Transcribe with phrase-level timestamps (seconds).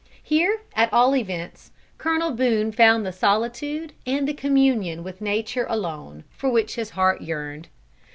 [0.23, 1.69] Here at all events,
[1.99, 7.21] Colonel Boone found the solitude and the communion with nature alone, for which his heart
[7.21, 7.67] yearned.